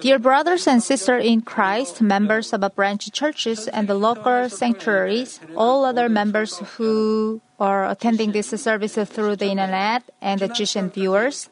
[0.00, 5.84] Dear brothers and sisters in Christ, members of branch churches and the local sanctuaries, all
[5.84, 11.48] other members who are attending this service through the internet and the GCN viewers.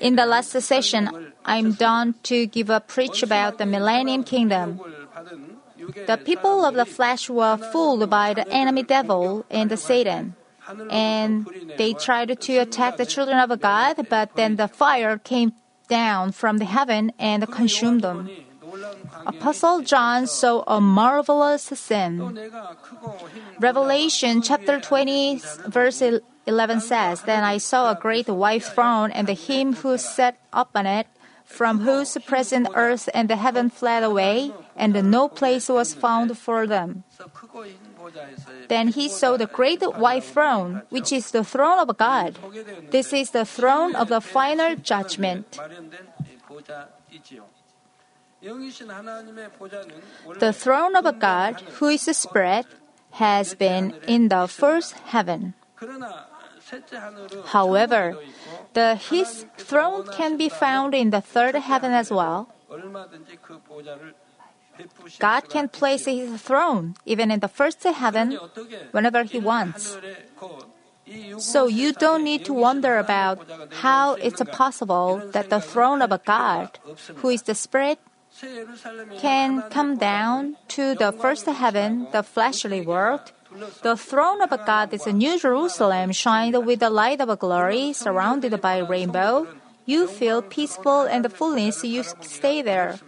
[0.00, 4.80] In the last session, I'm done to give a preach about the Millennium Kingdom.
[6.06, 10.36] The people of the flesh were fooled by the enemy devil and Satan
[10.90, 11.46] and
[11.76, 15.52] they tried to attack the children of God, but then the fire came
[15.88, 18.30] down from the heaven and consumed them.
[19.26, 22.38] Apostle John saw a marvelous sin.
[23.60, 26.02] Revelation chapter 20, verse
[26.46, 31.06] 11 says, Then I saw a great white throne and him who sat upon it,
[31.44, 36.66] from whose present earth and the heaven fled away, and no place was found for
[36.66, 37.04] them.
[38.68, 42.38] Then he saw the great white throne, which is the throne of God.
[42.90, 45.58] This is the throne of the final judgment.
[50.38, 52.66] The throne of God, who is spread,
[53.12, 55.54] has been in the first heaven.
[57.46, 58.16] However,
[58.72, 62.48] the, his throne can be found in the third heaven as well.
[65.18, 68.38] God can place his throne even in the first heaven
[68.92, 69.96] whenever he wants.
[71.38, 73.44] So you don't need to wonder about
[73.84, 76.78] how it's possible that the throne of a God,
[77.16, 77.98] who is the Spirit,
[79.18, 83.32] can come down to the first heaven, the fleshly world.
[83.82, 87.92] The throne of a God is a new Jerusalem shined with the light of glory,
[87.92, 89.46] surrounded by a rainbow.
[89.86, 92.98] You feel peaceful and the fullness you stay there.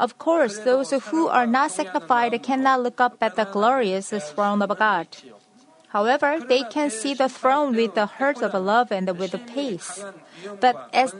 [0.00, 4.72] Of course, those who are not sanctified cannot look up at the glorious throne of
[4.78, 5.06] God.
[5.92, 10.02] However, they can see the throne with the heart of love and with peace.
[10.60, 11.12] But as,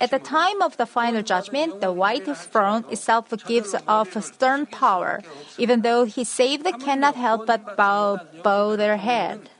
[0.00, 5.20] at the time of the final judgment, the white throne itself gives off stern power.
[5.58, 9.50] Even though he saved cannot help but bow, bow their head.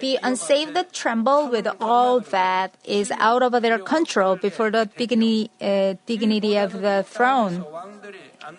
[0.00, 5.94] The unsaved tremble with all that is out of their control before the dignity, uh,
[6.06, 7.64] dignity of the throne.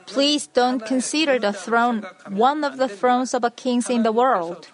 [0.08, 4.68] Please don't consider the throne one of the thrones of kings in the world.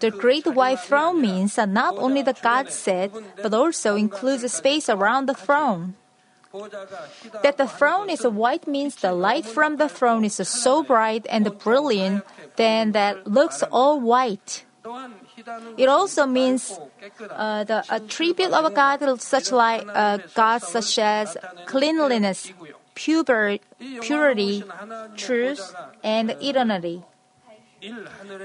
[0.00, 3.10] The great white throne means that not only the God seat,
[3.42, 5.94] but also includes a space around the throne.
[7.42, 11.58] That the throne is white means the light from the throne is so bright and
[11.58, 12.24] brilliant
[12.56, 14.64] then that looks all white.
[15.76, 16.78] It also means
[17.30, 22.52] uh, the attribute of God such like uh, God such as cleanliness,
[22.94, 23.58] pure,
[24.00, 24.64] purity,
[25.16, 27.02] truth, and eternity.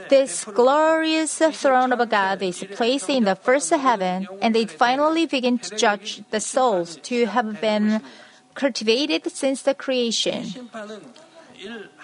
[0.09, 5.69] This glorious throne of God is placed in the first heaven, and it finally begins
[5.69, 8.01] to judge the souls to have been
[8.55, 10.69] cultivated since the creation.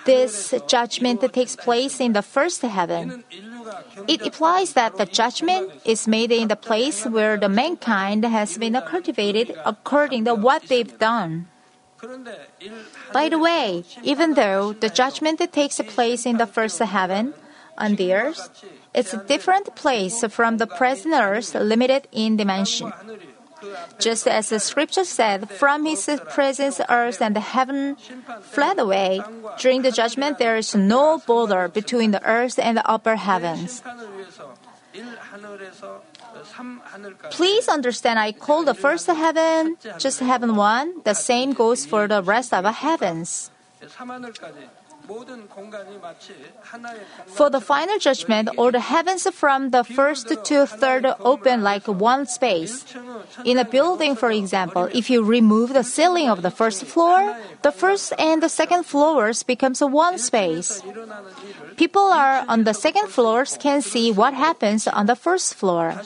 [0.06, 3.24] This judgment takes place in the first heaven.
[4.08, 8.80] It implies that the judgment is made in the place where the mankind has been
[8.88, 11.48] cultivated according to what they've done.
[13.14, 17.34] By the way, even though the judgment takes place in the first heaven,
[17.78, 18.50] on the earth,
[18.94, 22.92] it's a different place from the present earth, limited in dimension.
[24.00, 27.96] Just as the scripture said, from his presence earth and the heaven
[28.42, 29.22] fled away.
[29.60, 33.82] During the judgment, there is no border between the earth and the upper heavens.
[37.32, 41.02] Please understand, I call the first heaven just heaven one.
[41.04, 43.50] The same goes for the rest of the heavens.
[47.28, 52.26] For the final judgment, all the heavens from the first to third open like one
[52.26, 52.86] space.
[53.44, 57.72] In a building, for example, if you remove the ceiling of the first floor, the
[57.72, 60.82] first and the second floors becomes one space.
[61.76, 66.00] People are on the second floors can see what happens on the first floor.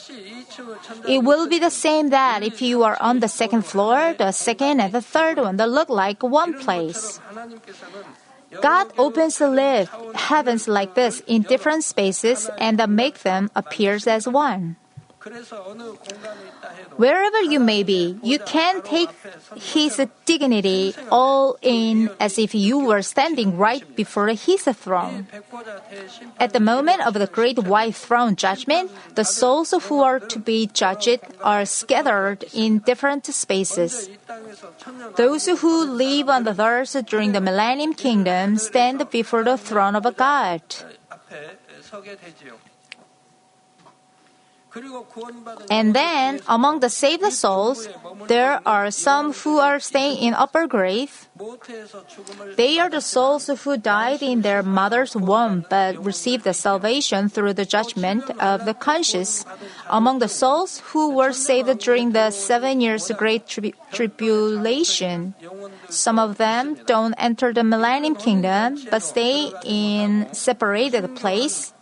[1.08, 4.80] It will be the same that if you are on the second floor, the second
[4.80, 7.20] and the third one will look like one place.
[8.62, 14.28] God opens the lift, heavens like this in different spaces and make them appear as
[14.28, 14.78] one.
[16.98, 19.10] Wherever you may be, you can take
[19.56, 25.28] His dignity all in as if you were standing right before His throne.
[26.40, 30.68] At the moment of the great white throne judgment, the souls who are to be
[30.68, 34.10] judged are scattered in different spaces.
[35.16, 40.06] Those who live on the earth during the millennium kingdom stand before the throne of
[40.06, 40.62] a God.
[45.70, 47.88] And then among the saved souls,
[48.28, 51.30] there are some who are staying in upper grave.
[52.56, 57.54] They are the souls who died in their mother's womb but received the salvation through
[57.54, 59.46] the judgment of the conscience.
[59.90, 65.36] Among the souls who were saved during the seven years great tribu- tribulation,
[65.90, 71.74] some of them don't enter the millennium kingdom but stay in separated place.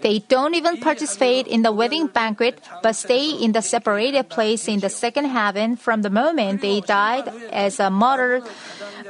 [0.00, 4.80] They don't even participate in the wedding banquet, but stay in the separated place in
[4.80, 8.42] the second heaven from the moment they died as a martyr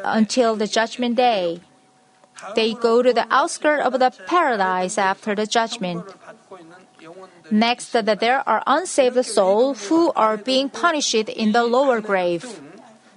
[0.04, 1.60] until the judgment day.
[2.54, 6.04] They go to the outskirts of the paradise after the judgment.
[7.50, 12.60] Next, that there are unsaved souls who are being punished in the lower grave.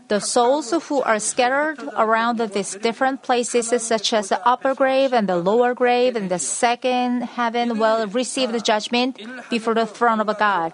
[0.10, 5.30] The souls who are scattered around these different places, such as the upper grave and
[5.30, 9.22] the lower grave and the second heaven, will receive the judgment
[9.52, 10.74] before the throne of God.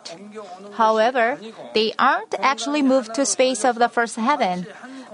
[0.79, 1.37] However,
[1.73, 4.67] they aren't actually moved to space of the first heaven.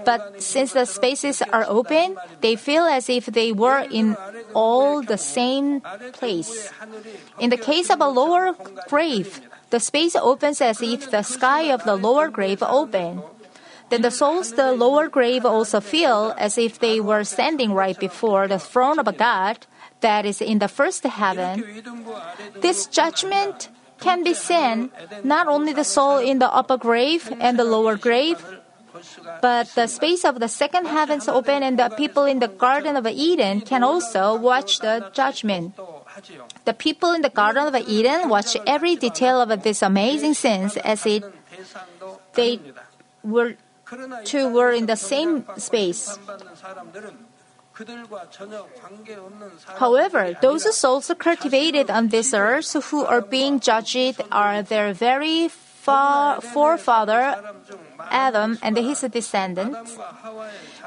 [0.04, 4.16] But since the spaces are open, they feel as if they were in
[4.54, 5.82] all the same
[6.12, 6.70] place.
[7.38, 8.54] In the case of a lower
[8.88, 9.40] grave,
[9.70, 13.22] the space opens as if the sky of the lower grave opened.
[13.92, 18.48] Then the souls the lower grave also feel as if they were standing right before
[18.48, 19.66] the throne of God
[20.00, 21.60] that is in the first heaven.
[22.64, 23.68] This judgment
[24.00, 24.90] can be seen
[25.22, 28.40] not only the soul in the upper grave and the lower grave,
[29.42, 33.06] but the space of the second heavens open and the people in the Garden of
[33.06, 35.76] Eden can also watch the judgment.
[36.64, 41.04] The people in the Garden of Eden watch every detail of this amazing scenes as
[41.04, 41.24] it
[42.32, 42.58] they
[43.22, 43.54] were
[44.24, 46.18] two were in the same space.
[49.78, 56.40] However, those souls cultivated on this earth who are being judged are their very far
[56.40, 57.34] forefather
[58.10, 59.98] Adam and his descendants.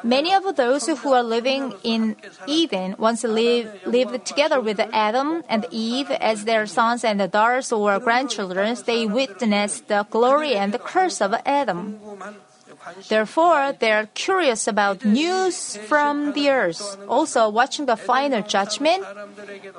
[0.03, 2.15] Many of those who are living in
[2.47, 7.99] Eden once live, lived together with Adam and Eve as their sons and daughters or
[7.99, 8.77] grandchildren.
[8.85, 11.99] They witnessed the glory and the curse of Adam.
[13.07, 16.97] Therefore, they are curious about news from the earth.
[17.07, 19.03] Also, watching the final judgment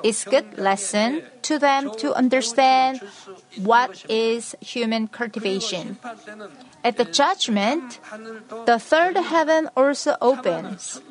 [0.03, 3.01] is good lesson to them to understand
[3.63, 5.97] what is human cultivation.
[6.83, 7.99] At the judgment,
[8.65, 11.01] the third heaven also opens.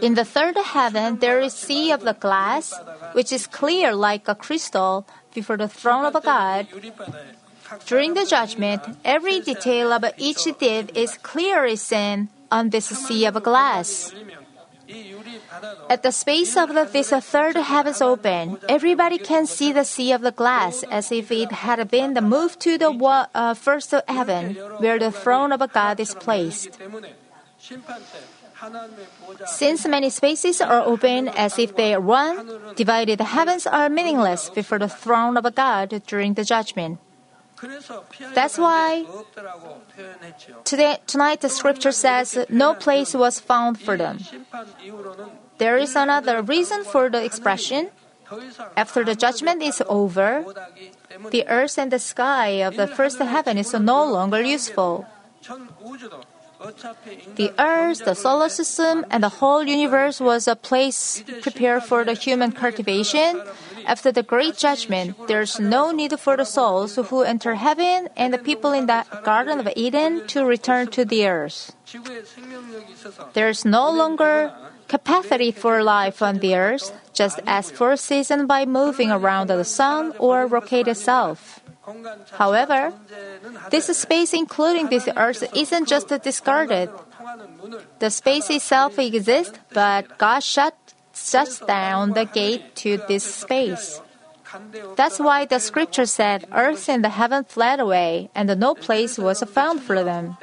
[0.00, 2.72] In the third heaven, there is sea of the glass,
[3.12, 6.66] which is clear like a crystal before the throne of God.
[7.86, 13.42] During the judgment, every detail of each deed is clearly seen on this sea of
[13.42, 14.12] glass.
[15.88, 20.20] At the space of the, this third heavens open, everybody can see the sea of
[20.20, 22.90] the glass as if it had been the moved to the
[23.34, 26.78] uh, first heaven, where the throne of God is placed.
[29.46, 34.78] Since many spaces are open as if they are one, divided heavens are meaningless before
[34.78, 36.98] the throne of God during the judgment.
[38.34, 39.04] That's why
[40.64, 44.18] today, tonight the scripture says no place was found for them.
[45.58, 47.90] There is another reason for the expression.
[48.76, 50.44] After the judgment is over,
[51.30, 55.06] the earth and the sky of the first heaven is no longer useful.
[57.36, 62.14] The earth, the solar system, and the whole universe was a place prepared for the
[62.14, 63.42] human cultivation.
[63.86, 68.38] After the great judgment, there's no need for the souls who enter heaven and the
[68.38, 71.72] people in the Garden of Eden to return to the earth.
[73.32, 74.52] There's no longer
[74.88, 79.64] capacity for life on the earth, just as for a season by moving around the
[79.64, 81.60] sun or rotate itself.
[82.38, 82.92] However,
[83.70, 86.90] this space, including this earth, isn't just discarded.
[87.98, 90.76] The space itself exists, but God shut,
[91.14, 94.00] shuts down the gate to this space.
[94.96, 99.42] That's why the scripture said, Earth and the heaven fled away, and no place was
[99.44, 100.36] found for them.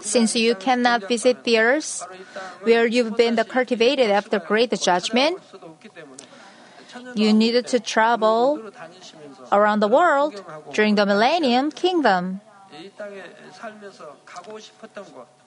[0.00, 2.02] Since you cannot visit the earth
[2.62, 5.38] where you've been cultivated after great judgment,
[7.14, 8.60] you needed to travel
[9.52, 10.42] around the world
[10.72, 12.40] during the Millennium Kingdom.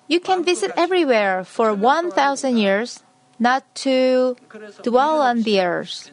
[0.07, 3.03] You can visit everywhere for 1,000 years,
[3.39, 4.35] not to
[4.83, 6.11] dwell on the earth.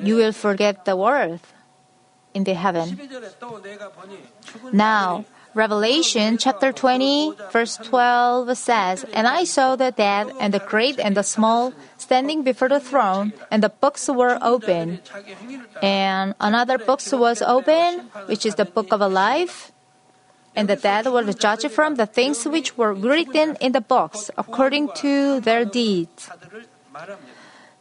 [0.00, 1.52] You will forget the worth
[2.34, 3.00] in the heaven.
[4.72, 5.24] Now,
[5.56, 11.16] Revelation chapter 20, verse 12 says, And I saw the dead, and the great and
[11.16, 15.00] the small, standing before the throne, and the books were open.
[15.82, 19.72] And another book was open, which is the book of life
[20.56, 24.88] and the dead will judge from the things which were written in the books according
[24.96, 26.30] to their deeds.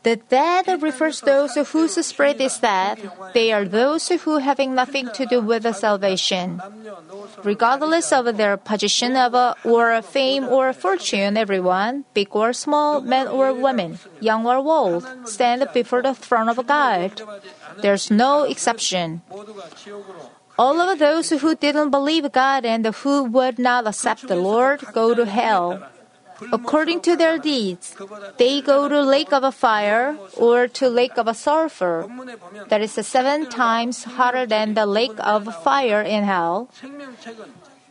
[0.06, 3.10] The dead refers those whose spirit is dead.
[3.34, 6.62] They are those who having nothing to do with the salvation.
[7.44, 13.28] Regardless of their position of a, or fame or fortune, everyone, big or small, men
[13.28, 17.20] or women, young or old, stand before the throne of God.
[17.82, 19.24] There's no exception.
[20.58, 25.14] All of those who didn't believe God and who would not accept the Lord go
[25.14, 25.84] to hell.
[26.52, 27.96] According to their deeds,
[28.38, 32.08] they go to lake of a fire or to lake of a sulfur.
[32.68, 36.70] That is seven times hotter than the lake of fire in hell.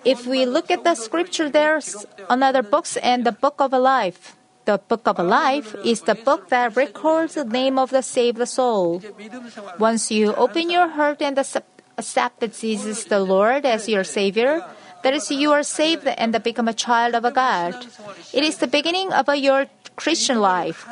[0.05, 4.37] If we look at the scripture, there's another books and the book of life.
[4.67, 9.03] The book of life is the book that records the name of the saved soul.
[9.79, 14.65] Once you open your heart and accept accept that Jesus the Lord as your Savior,
[15.03, 17.77] that is, you are saved and become a child of a God.
[18.33, 20.89] It is the beginning of your Christian life.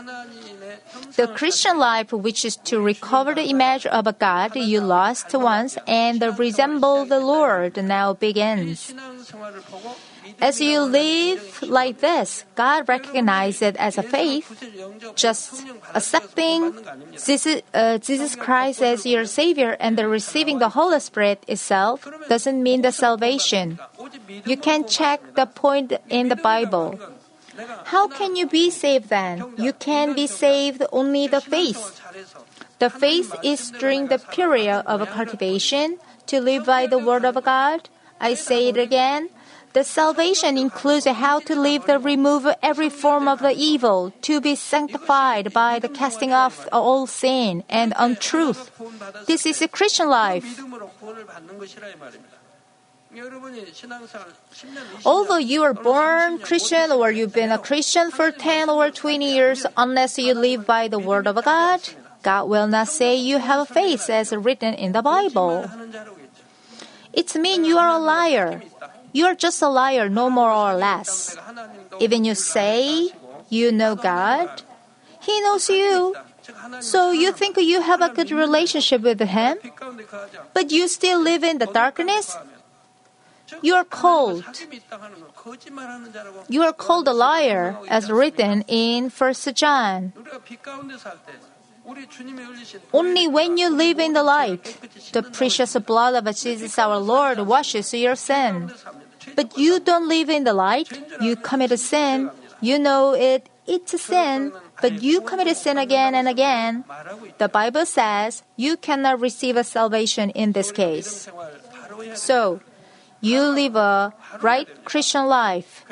[1.16, 5.78] The Christian life, which is to recover the image of a God you lost once
[5.86, 8.92] and resemble the Lord, now begins.
[10.42, 14.50] As you live like this, God recognizes it as a faith.
[15.14, 15.62] Just
[15.94, 16.74] accepting
[17.14, 22.60] Jesus, uh, Jesus Christ as your Savior and the receiving the Holy Spirit itself doesn't
[22.60, 23.78] mean the salvation.
[24.44, 26.98] You can check the point in the Bible.
[27.84, 29.44] How can you be saved then?
[29.56, 32.02] You can be saved only the faith.
[32.80, 37.88] The faith is during the period of cultivation to live by the word of God.
[38.18, 39.30] I say it again.
[39.72, 44.54] The salvation includes how to live the remove every form of the evil, to be
[44.54, 48.70] sanctified by the casting off all sin and untruth.
[49.26, 50.60] This is a Christian life.
[55.04, 59.66] Although you are born Christian or you've been a Christian for 10 or 20 years,
[59.76, 61.80] unless you live by the word of God,
[62.22, 65.68] God will not say you have faith as written in the Bible.
[67.12, 68.62] It's mean you are a liar.
[69.12, 71.36] You're just a liar, no more or less.
[72.00, 73.10] Even you say
[73.48, 74.62] you know God,
[75.20, 76.16] He knows you.
[76.80, 79.58] So you think you have a good relationship with Him,
[80.54, 82.36] but you still live in the darkness?
[83.60, 84.44] You are called.
[86.48, 90.12] You are called a liar, as written in First John.
[92.92, 94.78] Only when you live in the light,
[95.12, 98.70] the precious blood of Jesus our Lord washes your sin.
[99.34, 100.88] But you don't live in the light,
[101.20, 102.30] you commit a sin.
[102.60, 106.84] You know it, it's a sin, but you commit a sin again and again.
[107.38, 111.28] The Bible says you cannot receive a salvation in this case.
[112.14, 112.60] So,
[113.20, 115.84] you live a right Christian life.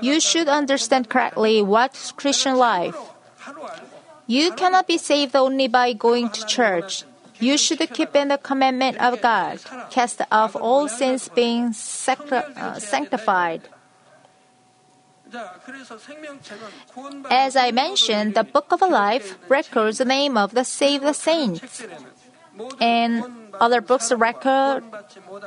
[0.00, 2.96] You should understand correctly what's Christian life.
[4.26, 7.04] You cannot be saved only by going to church.
[7.40, 12.78] You should keep in the commandment of God, cast off all sins, being sacri- uh,
[12.78, 13.62] sanctified.
[17.30, 21.82] As I mentioned, the Book of Life records the name of the saved saints.
[22.80, 23.24] And
[23.60, 24.84] other books record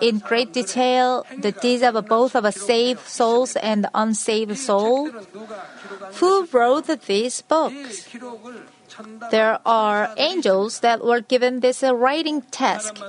[0.02, 5.12] in great detail the deeds of both of saved souls and unsaved souls.
[6.20, 8.08] Who wrote these books?
[9.32, 13.00] There are angels that were given this writing task.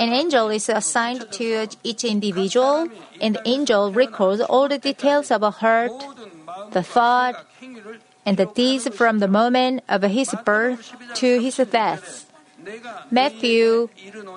[0.00, 2.88] An angel is assigned to each individual,
[3.20, 5.92] and the angel records all the details of a heart,
[6.72, 7.44] the thought,
[8.24, 12.30] and the deeds from the moment of his birth to his death.
[13.10, 13.88] Matthew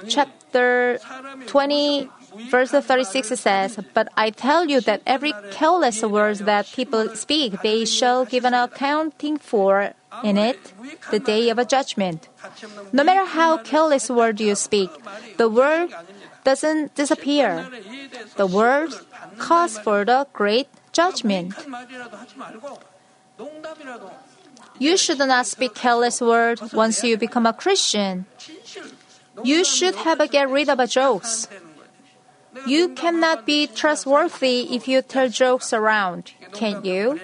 [0.07, 0.99] chapter
[1.47, 2.09] 20
[2.49, 7.85] Verse 36 says, But I tell you that every careless word that people speak, they
[7.85, 10.73] shall give an accounting for in it
[11.11, 12.29] the day of a judgment.
[12.93, 14.89] No matter how careless word you speak,
[15.37, 15.93] the word
[16.43, 17.67] doesn't disappear.
[18.35, 18.93] The word
[19.37, 21.53] calls for the great judgment.
[24.79, 28.25] You should not speak careless word once you become a Christian.
[29.43, 31.47] You should have a get rid of a jokes.
[32.65, 37.19] You cannot be trustworthy if you tell jokes around, can you?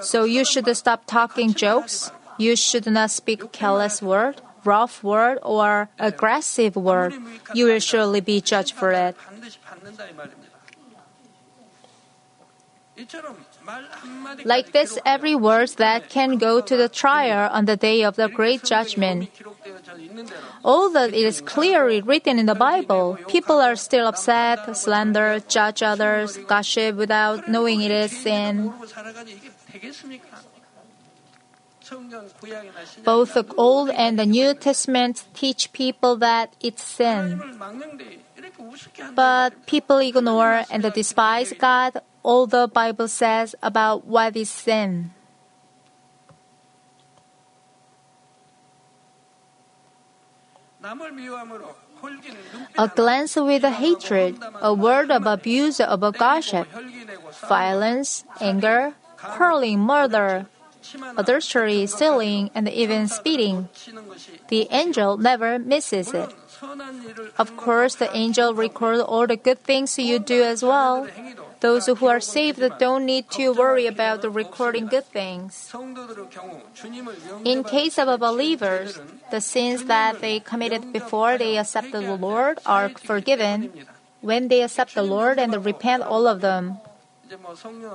[0.00, 2.10] So you should stop talking jokes.
[2.38, 7.14] You should not speak careless word, rough word, or aggressive word.
[7.52, 9.16] You will surely be judged for it.
[14.44, 18.28] Like this, every word that can go to the trial on the day of the
[18.28, 19.30] great judgment.
[20.64, 26.36] Although it is clearly written in the Bible, people are still upset, slander, judge others,
[26.48, 28.72] gossip without knowing it is sin.
[33.04, 37.40] Both the Old and the New testament teach people that it's sin.
[39.14, 45.12] But people ignore and despise God all the Bible says about what is sin.
[52.76, 56.68] A glance with a hatred, a word of abuse of a gossip,
[57.48, 60.46] violence, anger, quarreling, murder,
[61.16, 63.68] adultery, stealing, and even speeding.
[64.48, 66.34] The angel never misses it.
[67.38, 71.08] Of course, the angel records all the good things you do as well.
[71.60, 75.72] Those who are saved don't need to worry about recording good things.
[77.44, 79.00] In case of believers,
[79.30, 83.72] the sins that they committed before they accept the Lord are forgiven
[84.20, 86.78] when they accept the Lord and repent all of them.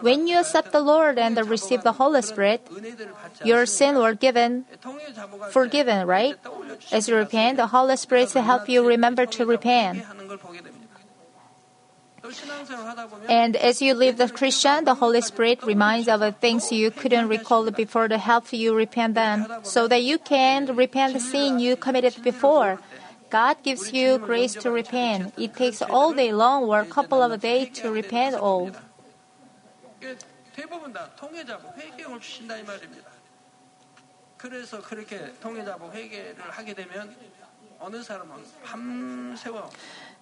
[0.01, 2.67] When you accept the Lord and receive the Holy Spirit,
[3.43, 4.65] your sin were given,
[5.51, 6.35] forgiven, right?
[6.91, 10.03] As you repent, the Holy Spirit will help you remember to repent.
[13.27, 17.69] And as you live the Christian, the Holy Spirit reminds of things you couldn't recall
[17.71, 22.21] before to help you repent them, so that you can repent the sin you committed
[22.23, 22.79] before.
[23.29, 25.33] God gives you grace to repent.
[25.37, 28.71] It takes all day long or a couple of days to repent all.
[30.00, 30.16] 이게
[30.54, 33.10] 대부분 다 통해자복 회개를 주신다 이 말입니다.
[34.36, 37.16] 그래서 그렇게 통해자복 회개를 하게 되면
[37.80, 39.70] 어느 사람은 밤새워 어느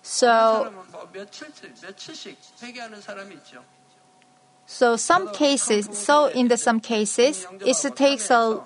[0.05, 1.49] So, 사람은 뭐 며칠
[1.81, 3.63] 며칠씩 회개하는 사람이 있죠.
[4.67, 8.61] so some cases, so in the some cases, it takes a,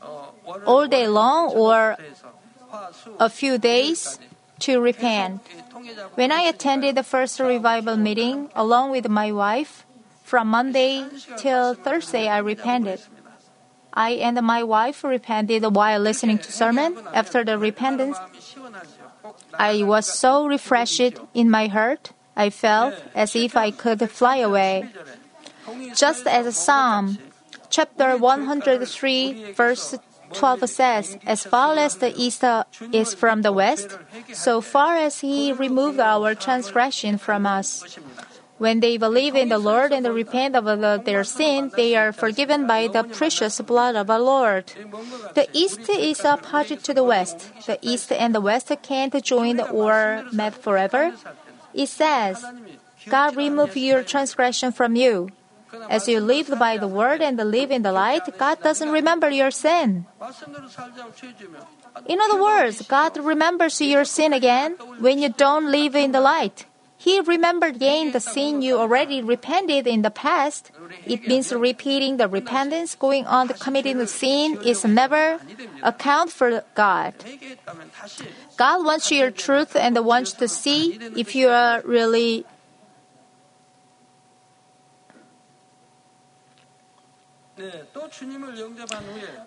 [0.00, 2.32] 어, 월요일, all day long or 월요일부터
[2.68, 4.18] 화, 수, a few days
[4.58, 5.40] to repent.
[5.50, 9.84] 이 통해자복 When I attended the first revival meeting along with my wife,
[10.29, 13.01] from Monday till Thursday, I repented.
[13.91, 17.01] I and my wife repented while listening to sermon.
[17.15, 18.15] After the repentance,
[19.57, 24.93] I was so refreshed in my heart, I felt as if I could fly away.
[25.95, 27.17] Just as Psalm
[27.71, 29.97] chapter 103, verse
[30.33, 32.43] 12 says, As far as the east
[32.93, 33.97] is from the west,
[34.33, 37.97] so far as he removed our transgression from us.
[38.59, 40.67] When they believe in the Lord and repent of
[41.05, 44.67] their sin, they are forgiven by the precious blood of our Lord.
[45.33, 47.51] The East is opposite to the West.
[47.65, 51.15] The East and the West can't join or meet forever.
[51.73, 52.43] It says,
[53.07, 55.29] God remove your transgression from you.
[55.89, 59.51] As you live by the word and live in the light, God doesn't remember your
[59.51, 60.05] sin.
[62.07, 66.65] In other words, God remembers your sin again when you don't live in the light.
[66.99, 70.69] He remembered again the sin you already repented in the past.
[71.07, 75.39] It means repeating the repentance going on the committing the sin is never
[75.81, 77.15] account for God.
[78.57, 82.43] God wants your truth and wants to see if you are really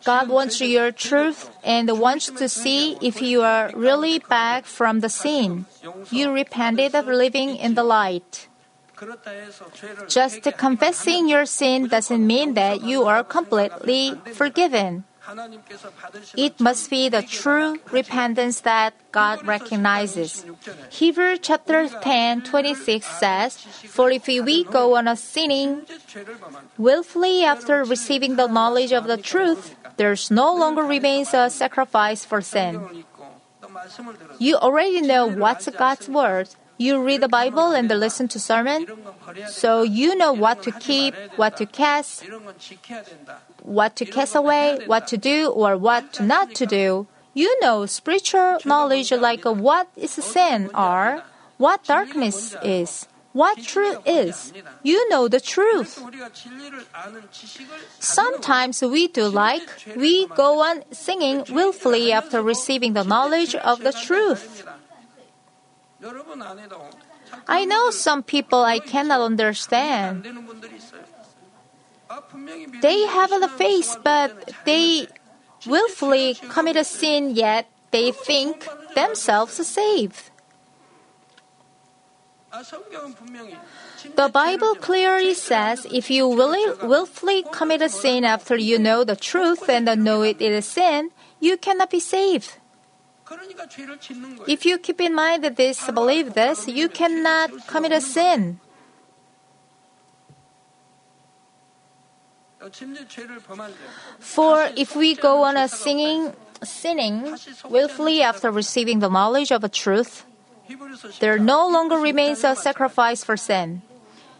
[0.05, 5.09] God wants your truth and wants to see if you are really back from the
[5.09, 5.66] sin.
[6.11, 8.48] You repented of living in the light.
[10.09, 15.05] Just confessing your sin doesn't mean that you are completely forgiven.
[16.37, 20.44] It must be the true repentance that God recognizes.
[20.90, 23.56] Hebrew chapter 10, 26 says,
[23.87, 25.82] For if we go on a sinning
[26.76, 32.40] willfully after receiving the knowledge of the truth, there's no longer remains a sacrifice for
[32.40, 33.04] sin.
[34.38, 36.48] You already know what's God's word.
[36.78, 38.87] You read the Bible and listen to sermon,
[39.46, 42.24] so you know what to keep, what to cast
[43.62, 47.07] what to cast away, what to do, or what not to do.
[47.35, 51.22] You know spiritual knowledge like what is sin or
[51.57, 54.53] what darkness is, what truth is.
[54.83, 56.03] You know the truth.
[57.98, 59.62] Sometimes we do like
[59.96, 64.66] we go on singing willfully after receiving the knowledge of the truth.
[67.48, 70.27] I know some people I cannot understand.
[72.83, 75.07] They have the face, but they
[75.66, 80.31] willfully commit a sin, yet they think themselves saved.
[84.14, 89.68] The Bible clearly says if you willfully commit a sin after you know the truth
[89.70, 92.59] and know it is sin, you cannot be saved.
[94.46, 98.61] If you keep in mind this, believe this, you cannot commit a sin.
[104.20, 107.37] For if we go on a singing, sinning
[107.68, 110.25] willfully after receiving the knowledge of a truth,
[111.18, 113.83] there no longer remains a sacrifice for sin.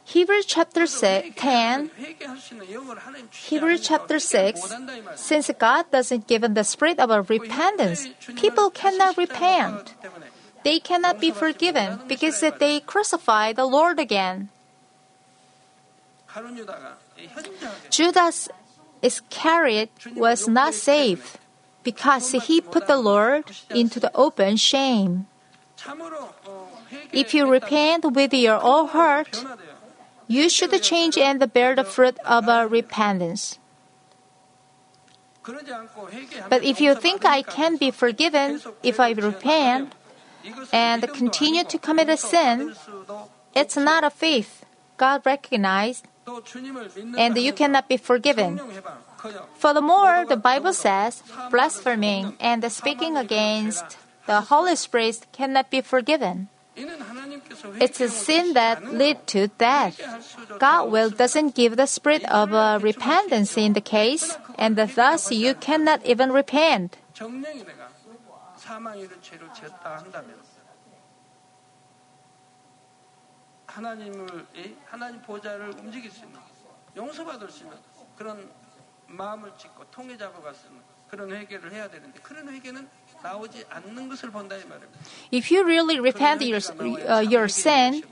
[0.05, 1.91] Hebrews chapter 6, 10,
[3.31, 4.75] Hebrews chapter 6,
[5.15, 9.95] since God doesn't give the spirit of repentance, people cannot repent.
[10.65, 14.51] They cannot be forgiven because they crucify the Lord again.
[17.91, 18.49] Judas
[19.03, 21.39] Iscariot was not saved
[21.83, 25.27] because he put the Lord into the open shame.
[27.13, 29.45] If you repent with your whole heart,
[30.29, 33.59] you should change and bear the fruit of repentance.
[36.49, 39.93] But if you think I can be forgiven if I repent
[40.73, 42.75] and continue to commit a sin,
[43.55, 44.65] it's not a faith
[44.97, 46.07] God recognized
[47.17, 48.61] and you cannot be forgiven.
[49.57, 56.49] Furthermore, the Bible says blaspheming and speaking against the Holy Spirit cannot be forgiven.
[57.81, 60.01] It's a sin that lead to death.
[60.59, 65.55] God will doesn't give the spirit of uh, repentance in the case, and thus you
[65.55, 66.97] cannot even repent.
[73.72, 76.40] 하나님을 이 하나님 보좌를 움직일 수 있는
[76.96, 77.78] 용서받을 수 있는
[78.18, 78.50] 그런
[79.08, 82.88] 마음을 짓고 통해 잡아갈 수 있는 그런 회개를 해야 되는데 그런 회개는
[83.24, 85.00] 나오지 않는 것을 본다 이 말입니다.
[85.34, 86.62] If you really repent your,
[87.08, 88.04] uh, your sin,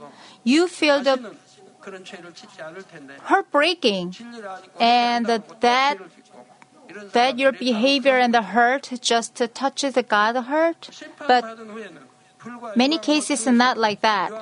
[0.46, 1.38] you feel the 다시는
[1.80, 6.46] 그런 죄를 짓지 않을 텐데 heartbreaking 진리를 알고 And 깨닫고 또 that- 죄를 짓고
[6.88, 10.80] 이런 that your 사람들이 behavior and the hurt just touches the God hurt.
[10.80, 14.32] But 심판받은 후에는 불과 many cases are not like that.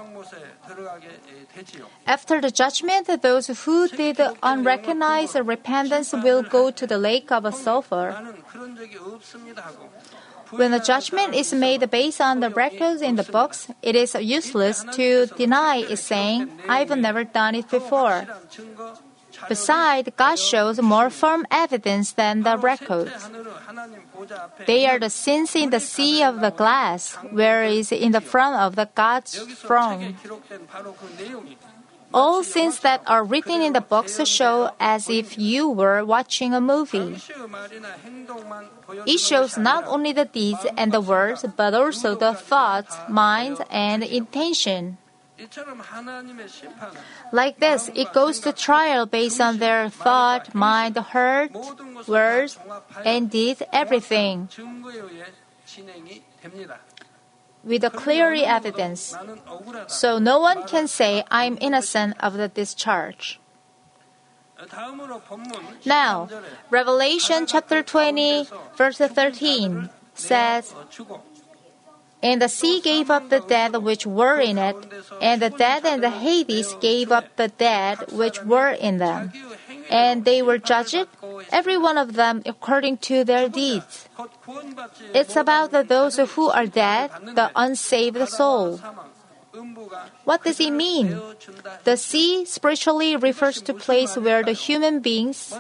[2.06, 8.16] After the judgment, those who did unrecognized repentance will go to the lake of sulfur.
[10.52, 14.84] When the judgment is made based on the records in the books, it is useless
[14.94, 18.26] to deny it saying, I've never done it before.
[19.48, 23.30] Besides, God shows more firm evidence than the records.
[24.66, 28.56] They are the sins in the sea of the glass, where is in the front
[28.56, 30.16] of the God's throne.
[32.12, 36.62] All sins that are written in the books show as if you were watching a
[36.62, 37.18] movie.
[39.06, 44.04] It shows not only the deeds and the words, but also the thoughts, mind, and
[44.04, 44.98] intention.
[47.32, 51.52] Like this, it goes to trial based on their thought, mind, heart,
[52.08, 52.58] words,
[53.06, 54.50] and deeds, everything.
[57.64, 59.16] With a clear evidence.
[59.88, 63.40] So no one can say, I'm innocent of the discharge.
[65.86, 66.28] Now,
[66.70, 70.74] Revelation chapter 20, verse 13 says,
[72.22, 74.76] and the sea gave up the dead which were in it,
[75.22, 79.32] and the dead and the Hades gave up the dead which were in them.
[79.90, 81.08] And they were judged,
[81.52, 84.10] every one of them according to their deeds.
[85.14, 88.80] It's about the, those who are dead, the unsaved soul.
[90.26, 91.20] What does it mean?
[91.84, 95.54] The sea spiritually refers to place where the human beings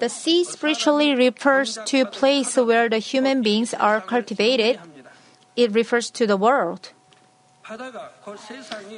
[0.00, 4.80] The sea spiritually refers to place where the human beings are cultivated.
[5.56, 6.92] It refers to the world.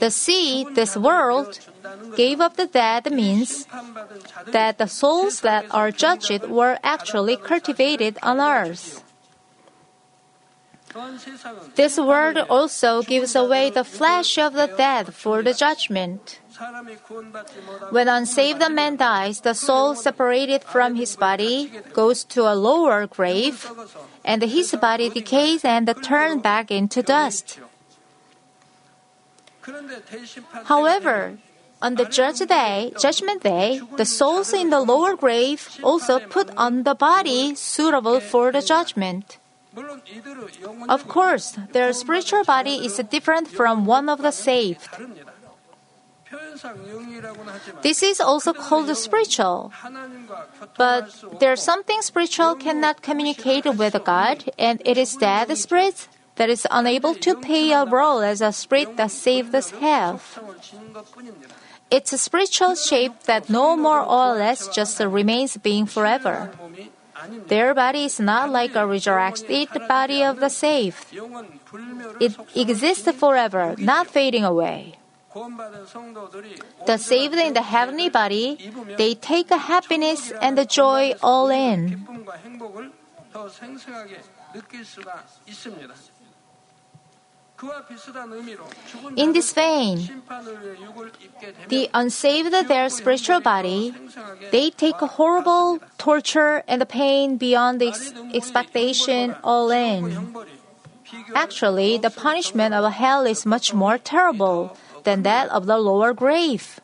[0.00, 1.60] The sea, this world,
[2.16, 3.66] gave up the dead means
[4.46, 9.04] that the souls that are judged were actually cultivated on earth.
[11.74, 16.40] This world also gives away the flesh of the dead for the judgment.
[17.90, 23.70] When unsaved man dies, the soul separated from his body goes to a lower grave,
[24.24, 27.58] and his body decays and turns back into dust.
[30.64, 31.38] However,
[31.80, 36.84] on the judge day, judgment day, the souls in the lower grave also put on
[36.84, 39.38] the body suitable for the judgment.
[40.88, 44.88] Of course, their spiritual body is different from one of the saved.
[47.82, 49.72] This is also called spiritual.
[50.76, 56.66] But there's something spiritual cannot communicate with God, and it is that spirit that is
[56.70, 60.40] unable to play a role as a spirit that saved us have.
[61.90, 66.50] It's a spiritual shape that no more or less just remains being forever.
[67.48, 71.06] Their body is not like a resurrected body of the saved.
[72.20, 74.98] It exists forever, not fading away.
[76.86, 82.06] The saved in the heavenly body, they take the happiness and the joy all in.
[89.16, 90.22] In this vein,
[91.68, 93.94] the unsaved their spiritual body,
[94.50, 100.34] they take horrible torture and the pain beyond the ex- expectation all in.
[101.34, 106.80] Actually, the punishment of hell is much more terrible than that of the lower grave.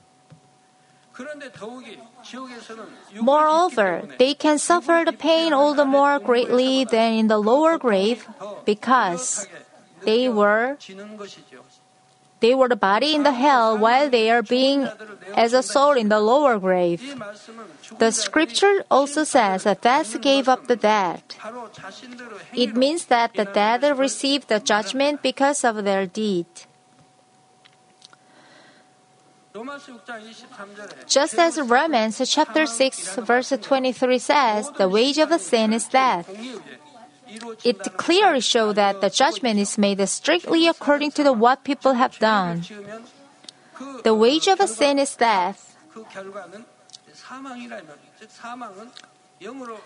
[3.20, 8.28] Moreover, they can suffer the pain all the more greatly than in the lower grave
[8.64, 9.48] because
[10.04, 10.76] they were
[12.40, 14.88] they were the body in the hell while they are being
[15.34, 17.02] as a soul in the lower grave.
[17.98, 21.22] The scripture also says that death gave up the dead.
[22.54, 26.46] It means that the dead received the judgment because of their deed.
[31.08, 36.30] Just as Romans chapter 6 verse 23 says, the wage of sin is death
[37.64, 42.18] it clearly shows that the judgment is made strictly according to the what people have
[42.18, 42.62] done.
[44.02, 45.76] The wage of a sin is death.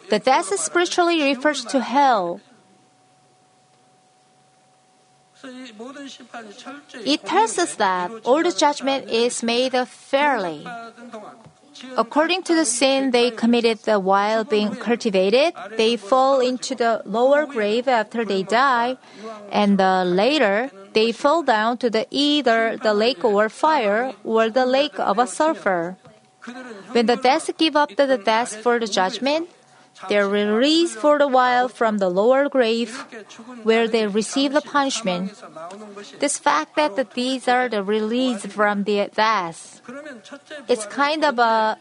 [0.08, 2.40] The death spiritually refers to hell.
[5.44, 10.64] It tells us that all the judgment is made fairly.
[11.96, 17.88] According to the sin they committed while being cultivated, they fall into the lower grave
[17.88, 18.96] after they die,
[19.50, 24.66] and the later they fall down to the either the lake or fire or the
[24.66, 25.96] lake of a sulfur.
[26.92, 29.48] When the death give up the death for the judgment,
[30.08, 33.04] they're released for a while from the lower grave
[33.62, 35.32] where they receive the punishment.
[36.18, 39.80] This fact that these are the released from the death,
[40.68, 41.78] it's kind of a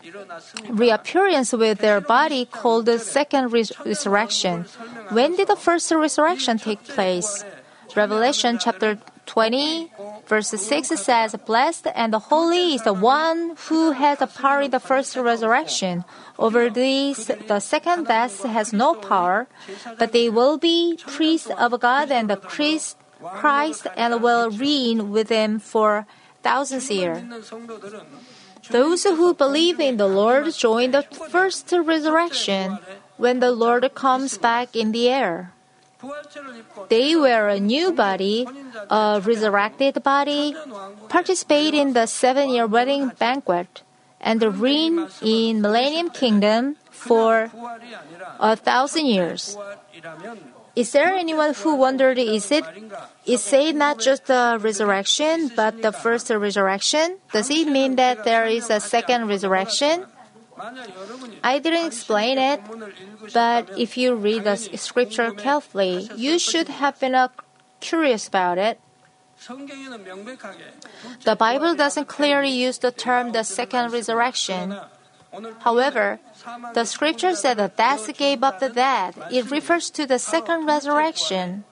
[0.70, 4.66] reappearance with their body called the second res- resurrection.
[5.10, 7.46] When did the first resurrection take place?
[7.96, 8.98] Revelation chapter
[9.32, 9.90] 20,
[10.28, 14.80] verse 6 says, Blessed and holy is the one who has the power in the
[14.80, 16.04] first resurrection.
[16.38, 19.48] Over these, the second death has no power,
[19.98, 25.30] but they will be priests of God and the Christ, Christ and will reign with
[25.30, 26.06] him for
[26.44, 27.24] thousands years.
[28.70, 32.80] Those who believe in the Lord join the first resurrection
[33.16, 35.54] when the Lord comes back in the air.
[36.90, 38.48] They wear a new body,
[38.90, 40.56] a resurrected body,
[41.10, 43.82] participate in the seven year wedding banquet,
[44.20, 47.52] and reign in Millennium Kingdom for
[48.40, 49.58] a thousand years.
[50.74, 52.64] Is there anyone who wondered is it
[53.26, 57.18] is it not just the resurrection but the first resurrection?
[57.34, 60.06] Does it mean that there is a second resurrection?
[61.44, 62.62] I didn't explain it,
[63.34, 67.30] but if you read the scripture carefully, you should have been uh,
[67.80, 68.80] curious about it.
[71.24, 74.78] The Bible doesn't clearly use the term the second resurrection.
[75.60, 76.20] However,
[76.74, 79.16] the scripture said that death gave up the dead.
[79.32, 81.64] It refers to the second resurrection.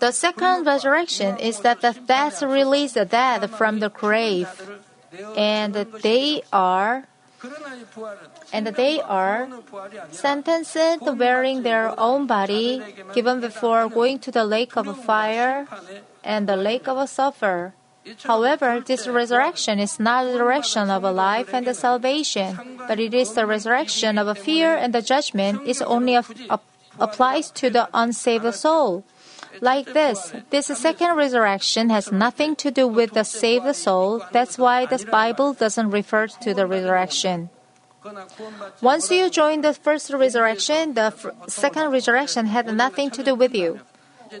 [0.00, 4.48] The second resurrection is that the death released the dead from the grave
[5.36, 7.04] and they are
[8.52, 9.48] and they are
[10.10, 12.80] sentenced wearing their own body
[13.14, 15.66] given before going to the lake of fire
[16.22, 17.74] and the lake of sulfur.
[18.24, 23.14] However, this resurrection is not the resurrection of a life and a salvation, but it
[23.14, 26.58] is the resurrection of a fear and the judgment is only a, a,
[26.98, 29.04] applies to the unsaved soul
[29.60, 30.32] like this.
[30.50, 34.22] This second resurrection has nothing to do with the saved soul.
[34.32, 37.50] That's why the Bible doesn't refer to the resurrection.
[38.80, 43.54] Once you join the first resurrection, the f- second resurrection had nothing to do with
[43.54, 43.80] you.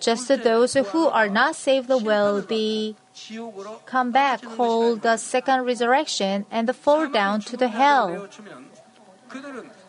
[0.00, 2.96] Just those who are not saved will be
[3.86, 8.28] come back called the second resurrection and fall down to the hell.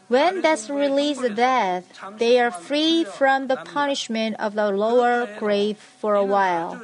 [0.07, 1.85] When death releases death,
[2.17, 6.81] they are free from the punishment of the lower grave for a while.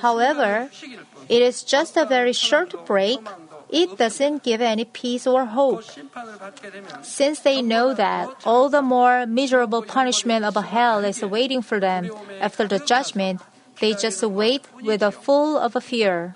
[0.00, 0.70] However,
[1.28, 3.20] it is just a very short break.
[3.70, 5.84] It doesn't give any peace or hope.
[7.02, 12.10] Since they know that all the more miserable punishment of hell is waiting for them
[12.40, 13.40] after the judgment,
[13.80, 16.34] they just wait with a full of fear.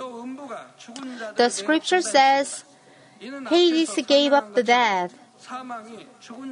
[1.36, 2.64] The scripture says,
[3.48, 5.12] Hades gave up the dead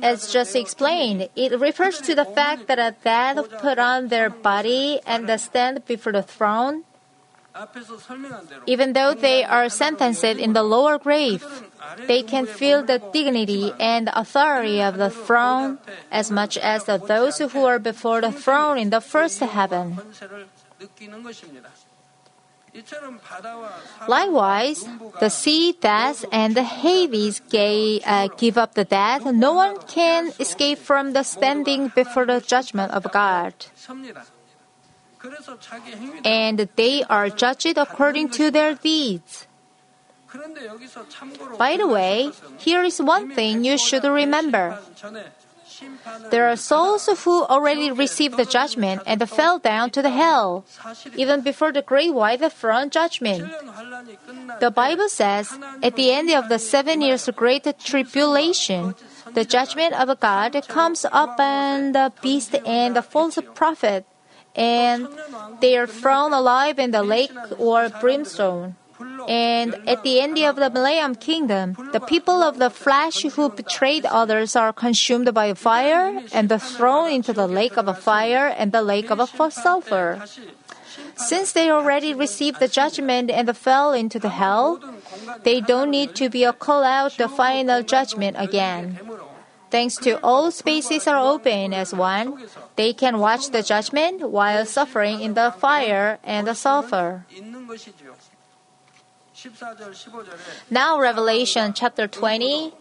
[0.03, 5.00] as just explained, it refers to the fact that the dead put on their body
[5.07, 6.85] and stand before the throne,
[8.66, 11.44] even though they are sentenced in the lower grave,
[12.07, 15.79] they can feel the dignity and authority of the throne
[16.11, 19.98] as much as those who are before the throne in the first heaven.
[24.06, 24.85] Likewise,
[25.18, 27.42] the sea death and the Hades
[28.06, 29.24] uh, give up the dead.
[29.35, 33.54] No one can escape from the standing before the judgment of God.
[36.24, 39.46] And they are judged according to their deeds.
[41.59, 44.78] By the way, here is one thing you should remember.
[46.30, 50.64] There are souls who already received the judgment and fell down to the hell,
[51.16, 53.50] even before the great white throne judgment.
[54.60, 58.94] The Bible says, at the end of the seven years great tribulation,
[59.32, 64.04] the judgment of God comes upon the beast and the false prophet,
[64.54, 65.08] and
[65.60, 68.76] they are thrown alive in the lake or brimstone.
[69.28, 74.06] And at the end of the Millennium kingdom, the people of the flesh who betrayed
[74.06, 79.11] others are consumed by fire and thrown into the lake of fire and the lake
[79.11, 79.20] of
[79.52, 80.22] sulfur.
[81.16, 84.80] Since they already received the judgment and fell into the hell,
[85.44, 88.98] they don't need to be called out the final judgment again.
[89.70, 92.42] Thanks to all spaces are open as one,
[92.74, 97.24] they can watch the judgment while suffering in the fire and the sulfur.
[100.70, 102.72] Now, Revelation chapter 20,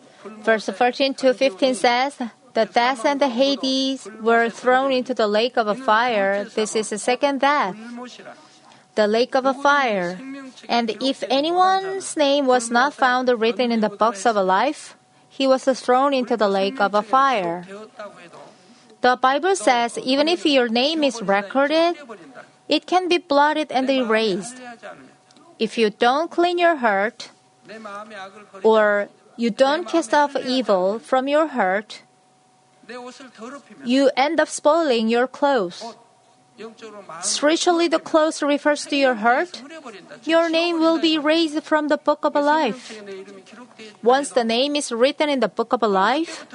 [0.43, 2.17] verse 13 to 15 says,
[2.53, 6.43] The death and the Hades were thrown into the lake of fire.
[6.43, 7.75] This is the second death,
[8.95, 10.19] the lake of fire.
[10.67, 14.97] And if anyone's name was not found written in the books of life,
[15.29, 17.65] he was thrown into the lake of fire.
[19.01, 21.95] The Bible says even if your name is recorded,
[22.67, 24.59] it can be blotted and erased.
[25.59, 27.31] If you don't clean your heart,
[28.63, 32.03] or you don't cast off evil from your heart,
[33.85, 35.83] you end up spoiling your clothes.
[37.21, 39.61] Spiritually, the clothes refers to your heart.
[40.25, 43.01] Your name will be raised from the book of life.
[44.03, 46.45] Once the name is written in the book of life,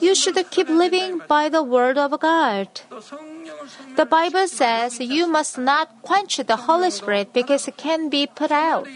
[0.00, 2.68] you should keep living by the word of God.
[3.96, 8.50] The Bible says you must not quench the Holy Spirit because it can be put
[8.50, 8.86] out.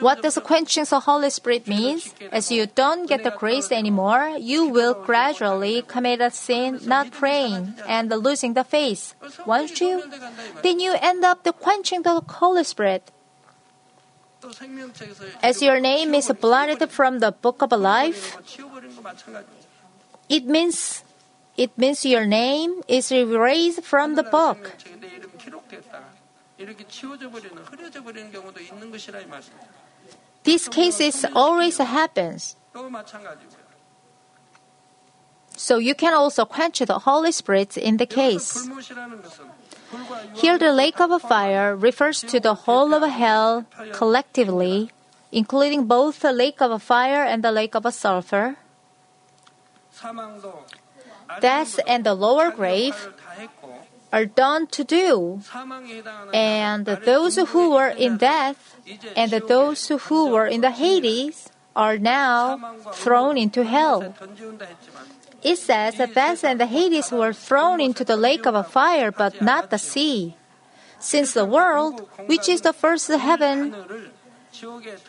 [0.00, 2.14] What does quenching the Holy Spirit means?
[2.32, 7.74] As you don't get the grace anymore, you will gradually commit a sin, not praying
[7.86, 9.14] and losing the faith,
[9.46, 10.02] won't you?
[10.62, 13.10] Then you end up the quenching the Holy Spirit.
[15.42, 18.36] As your name is blotted from the book of life,
[20.28, 21.02] it means
[21.56, 24.76] it means your name is erased from the book.
[30.44, 32.56] These cases always happens.
[35.56, 38.68] So you can also quench the Holy Spirit in the case.
[40.34, 44.90] Here, the lake of fire refers to the whole of hell collectively,
[45.32, 48.56] including both the lake of fire and the lake of sulfur.
[51.40, 52.94] Death and the lower grave
[54.12, 55.40] are done to do.
[56.32, 58.76] And those who were in death
[59.16, 64.14] and those who were in the Hades are now thrown into hell.
[65.42, 69.42] It says that Beth and the Hades were thrown into the lake of fire, but
[69.42, 70.34] not the sea.
[70.98, 73.76] Since the world, which is the first heaven,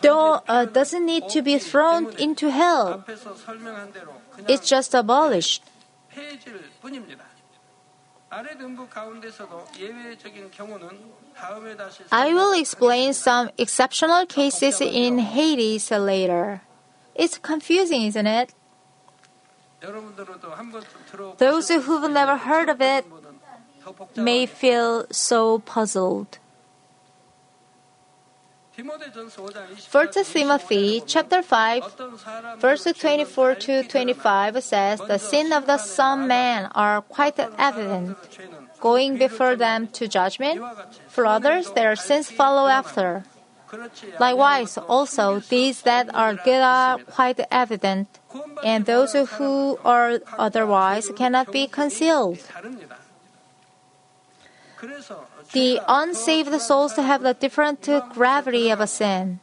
[0.02, 3.06] though, uh, doesn't need to be thrown into hell,
[4.48, 5.64] it's just abolished.
[12.12, 16.62] I will explain some exceptional cases in Hades later.
[17.16, 18.54] It's confusing, isn't it?
[21.38, 23.06] Those who've never heard of it
[24.16, 26.40] may feel so puzzled.
[28.78, 31.84] 1 Timothy chapter 5
[32.60, 38.16] verse 24 to 25 says the sin of the some men are quite evident
[38.80, 40.62] going before them to judgment.
[41.08, 43.24] For others their sins follow after.
[44.20, 48.08] Likewise also these that are good are quite evident
[48.64, 52.38] and those who are otherwise cannot be concealed.
[55.54, 59.40] The unsaved souls have the different gravity of a sin.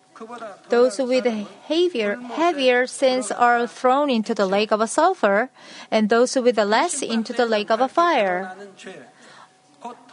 [0.69, 1.27] Those with
[1.67, 5.51] heavier, heavier sins are thrown into the lake of a sulfur,
[5.91, 8.55] and those with the less into the lake of a fire.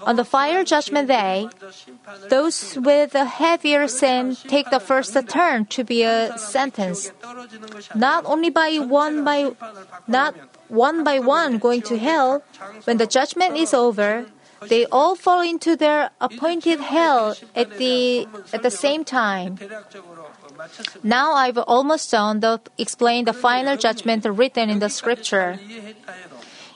[0.03, 1.47] On the fire judgment day,
[2.29, 7.11] those with a heavier sin take the first turn to be a sentence.
[7.95, 9.51] Not only by one by
[10.07, 10.35] not
[10.67, 12.43] one by one going to hell,
[12.83, 14.25] when the judgment is over,
[14.67, 19.57] they all fall into their appointed hell at the at the same time.
[21.03, 25.59] Now I've almost done the explain the final judgment written in the scripture.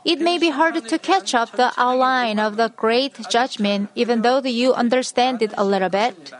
[0.04, 4.42] It may be hard to catch up the outline of the great judgment even though
[4.42, 6.34] you understand it a little bit.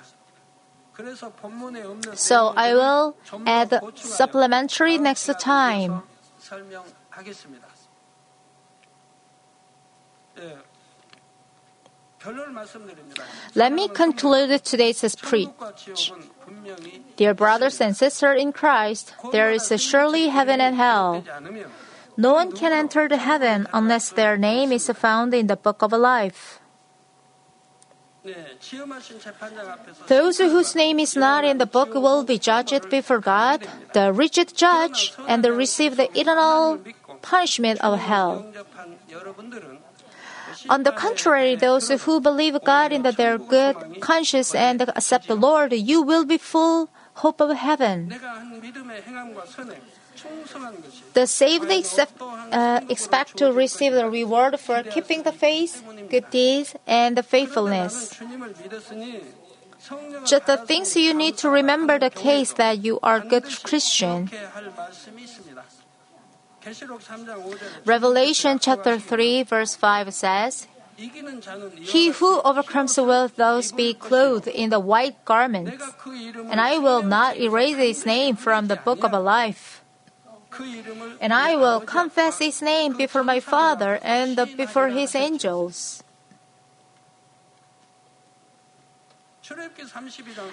[2.14, 6.04] So I will add supplementary next time.
[13.56, 15.50] Let me conclude today's preach.
[17.16, 21.24] Dear brothers and sisters in Christ, there is surely heaven and hell.
[22.18, 25.92] No one can enter the heaven unless their name is found in the book of
[25.92, 26.60] life.
[30.08, 34.56] Those whose name is not in the book will be judged before God, the rigid
[34.56, 36.80] judge, and receive the eternal
[37.22, 38.52] punishment of hell.
[40.70, 45.74] On the contrary, those who believe God in their good conscience and accept the Lord,
[45.74, 48.14] you will be full hope of heaven.
[51.14, 56.76] The saved accept, uh, expect to receive the reward for keeping the faith, good deeds,
[56.88, 58.18] and the faithfulness.
[60.26, 64.30] Just the things you need to remember the case that you are good Christian.
[67.86, 74.80] Revelation chapter 3 verse 5 says, He who overcomes will thus be clothed in the
[74.80, 75.84] white garments,
[76.50, 79.84] and I will not erase his name from the book of life.
[81.20, 86.02] And I will confess his name before my Father and before his angels.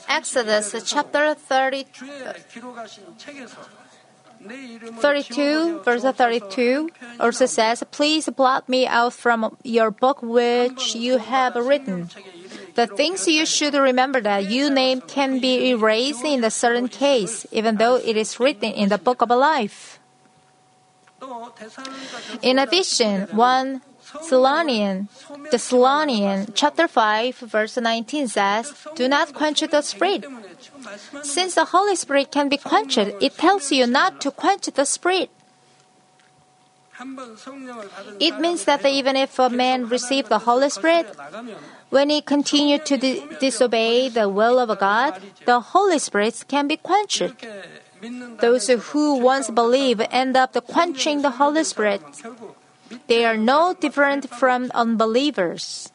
[0.08, 1.86] Exodus chapter 30,
[4.42, 6.90] 32, verse 32
[7.20, 12.08] also says, Please blot me out from your book which you have written.
[12.74, 17.46] The things you should remember that you name can be erased in a certain case,
[17.52, 20.00] even though it is written in the book of life.
[22.42, 23.82] In addition, 1
[24.12, 30.24] Thessalonian, the Thessalonian chapter 5 verse 19 says, Do not quench the spirit.
[31.22, 35.30] Since the Holy Spirit can be quenched, it tells you not to quench the Spirit.
[38.20, 41.16] It means that even if a man received the Holy Spirit,
[41.90, 46.76] when he continued to di- disobey the will of God, the Holy Spirit can be
[46.76, 47.22] quenched.
[48.40, 52.02] Those who once believe end up quenching the Holy Spirit.
[53.06, 55.90] They are no different from unbelievers.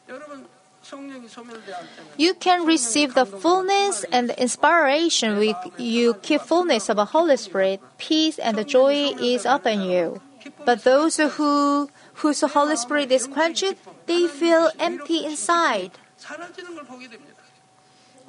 [2.16, 7.36] You can receive the fullness and the inspiration with you keep fullness of the Holy
[7.36, 7.80] Spirit.
[7.98, 10.20] Peace and joy is upon you.
[10.64, 13.74] But those who whose Holy Spirit is quenched,
[14.06, 15.92] they feel empty inside.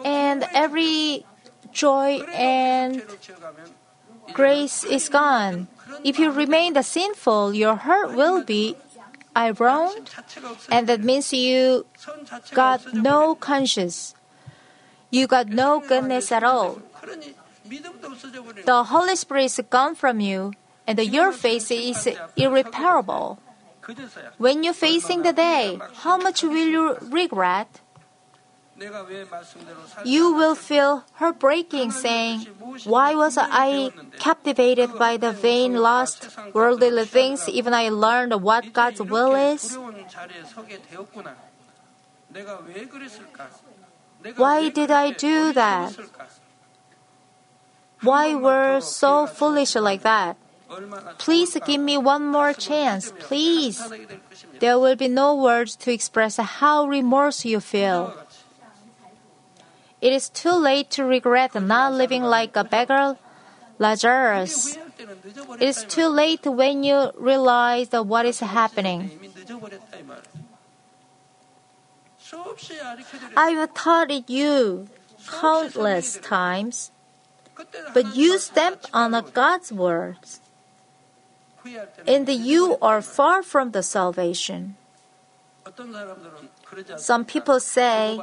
[0.06, 1.26] And every
[1.72, 3.04] joy and
[4.34, 5.68] grace is gone.
[6.04, 8.76] If you remain the sinful, your heart will be
[9.36, 10.10] ironed,
[10.70, 11.86] and that means you
[12.54, 14.16] got no conscience.
[15.12, 16.82] You got no goodness at all.
[18.66, 20.54] The Holy Spirit is gone from you,
[20.86, 23.40] and your face is irreparable.
[24.38, 27.82] When you're facing the day, how much will you regret?
[30.06, 32.48] You will feel heartbreaking, saying,
[32.86, 39.02] Why was I captivated by the vain lust, worldly things, even I learned what God's
[39.02, 39.78] will is?
[44.36, 45.98] Why did I do that?
[48.02, 50.38] Why were so foolish like that?
[51.18, 53.82] Please give me one more chance, please.
[54.60, 58.14] There will be no words to express how remorse you feel.
[60.02, 63.18] It is too late to regret not living like a beggar
[63.80, 64.78] Lazarus.
[65.60, 69.12] It is too late when you realize what is happening.
[73.36, 74.88] I have taught you
[75.26, 76.92] countless times,
[77.94, 80.42] but you stamp on God's words.
[82.08, 84.76] And you are far from the salvation.
[86.98, 88.20] Some people say,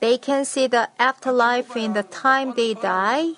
[0.00, 3.32] they can see the afterlife in the time they die.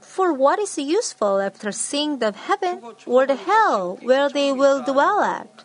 [0.00, 5.22] For what is useful after seeing the heaven or the hell where they will dwell
[5.22, 5.64] at?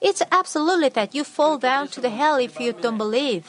[0.00, 3.46] It's absolutely that you fall down to the hell if you don't believe.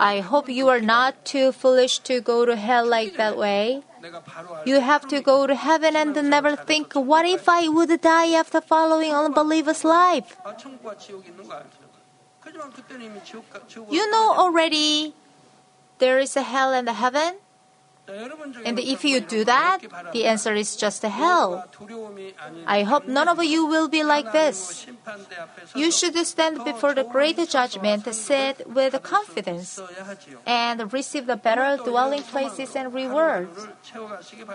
[0.00, 3.82] I hope you are not too foolish to go to hell like that way.
[4.64, 8.60] You have to go to heaven and never think, what if I would die after
[8.60, 10.36] following unbeliever's life?
[13.90, 15.14] You know already
[15.98, 17.34] there is a hell and a heaven.
[18.64, 19.80] And if you do that,
[20.12, 21.64] the answer is just hell.
[22.66, 24.86] I hope none of you will be like this.
[25.74, 29.80] You should stand before the great judgment set with confidence
[30.46, 33.68] and receive the better dwelling places and rewards.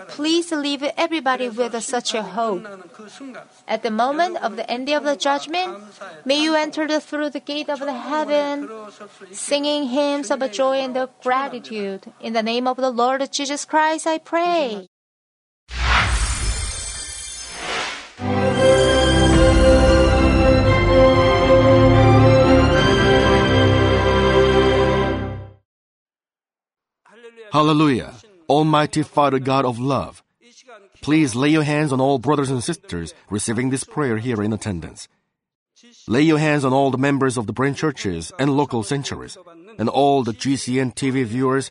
[0.08, 2.66] Please leave everybody with such a hope.
[3.66, 5.82] At the moment of the end of the judgment,
[6.24, 8.68] may you enter through the gate of the heaven,
[9.32, 12.12] singing hymns of joy and gratitude.
[12.20, 14.86] In the name of the Lord Jesus Christ, I pray.
[18.20, 18.68] Mm-hmm.
[27.52, 28.12] Hallelujah.
[28.48, 30.22] Almighty Father God of love,
[31.00, 35.08] please lay your hands on all brothers and sisters receiving this prayer here in attendance.
[36.06, 39.38] Lay your hands on all the members of the branch churches and local sanctuaries,
[39.78, 41.70] and all the GCN TV viewers,